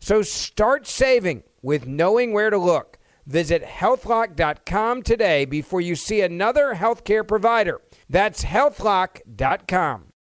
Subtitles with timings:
[0.00, 2.98] So start saving with knowing where to look.
[3.26, 7.80] Visit healthlock.com today before you see another healthcare provider.
[8.08, 10.09] That's healthlock.com.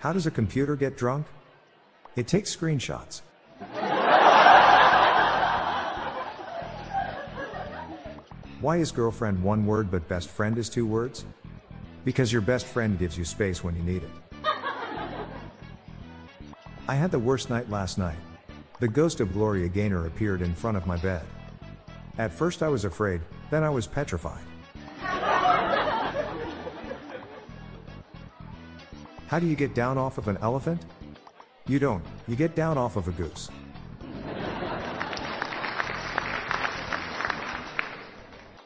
[0.00, 1.26] How does a computer get drunk?
[2.16, 3.20] It takes screenshots.
[8.62, 11.26] Why is girlfriend one word but best friend is two words?
[12.06, 14.10] Because your best friend gives you space when you need it.
[16.88, 18.18] I had the worst night last night.
[18.80, 21.26] The ghost of Gloria Gaynor appeared in front of my bed.
[22.16, 24.44] At first I was afraid, then I was petrified.
[29.30, 30.82] How do you get down off of an elephant?
[31.68, 33.48] You don't, you get down off of a goose.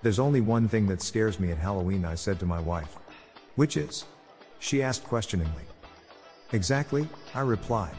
[0.00, 2.96] There's only one thing that scares me at Halloween, I said to my wife.
[3.56, 4.06] Which is?
[4.58, 5.64] She asked questioningly.
[6.52, 7.94] Exactly, I replied.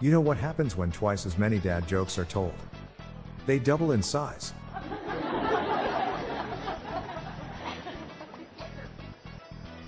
[0.00, 2.54] You know what happens when twice as many dad jokes are told?
[3.44, 4.52] They double in size.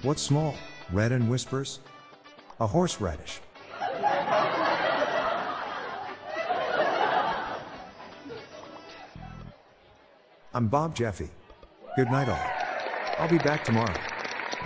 [0.05, 0.55] What's small,
[0.93, 1.81] red and whispers?
[2.61, 3.41] A horseradish.
[10.53, 11.31] I'm Bob Jeffy.
[11.97, 12.51] Good night, all.
[13.19, 13.95] I'll be back tomorrow.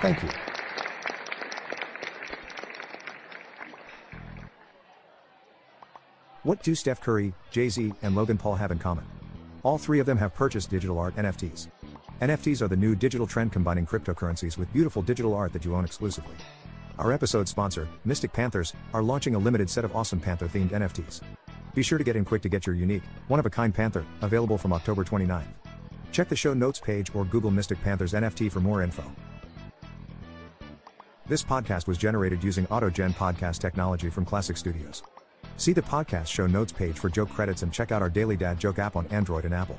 [0.02, 0.28] Thank you.
[6.42, 9.04] What do Steph Curry, Jay Z, and Logan Paul have in common?
[9.62, 11.68] All three of them have purchased digital art NFTs.
[12.20, 15.84] NFTs are the new digital trend combining cryptocurrencies with beautiful digital art that you own
[15.84, 16.34] exclusively.
[16.98, 21.20] Our episode sponsor, Mystic Panthers, are launching a limited set of awesome Panther themed NFTs.
[21.76, 24.04] Be sure to get in quick to get your unique, one of a kind Panther,
[24.20, 25.44] available from October 29th.
[26.10, 29.04] Check the show notes page or Google Mystic Panthers NFT for more info.
[31.26, 35.04] This podcast was generated using AutoGen podcast technology from Classic Studios.
[35.56, 38.58] See the podcast show notes page for joke credits and check out our Daily Dad
[38.58, 39.78] Joke app on Android and Apple.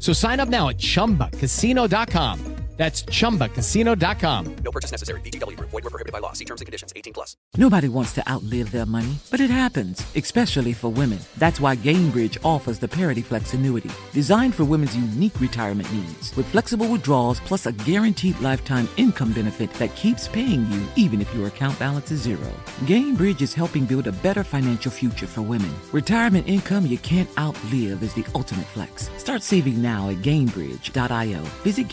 [0.00, 2.49] So sign up now at chumbacasino.com.
[2.80, 4.56] That's chumbacasino.com.
[4.64, 5.20] No purchase necessary.
[5.20, 5.68] VGW Group.
[5.68, 6.32] Void were prohibited by law.
[6.32, 6.94] See terms and conditions.
[6.96, 7.36] 18 plus.
[7.58, 11.18] Nobody wants to outlive their money, but it happens, especially for women.
[11.36, 16.46] That's why Gainbridge offers the Parity Flex annuity, designed for women's unique retirement needs, with
[16.46, 21.48] flexible withdrawals plus a guaranteed lifetime income benefit that keeps paying you even if your
[21.48, 22.50] account balance is zero.
[22.86, 25.74] Gainbridge is helping build a better financial future for women.
[25.92, 29.10] Retirement income you can't outlive is the ultimate flex.
[29.18, 31.42] Start saving now at Gainbridge.io.
[31.62, 31.90] Visit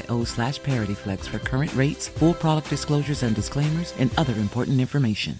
[0.00, 5.38] Gainbridge.io slash ParityFlex for current rates, full product disclosures and disclaimers, and other important information.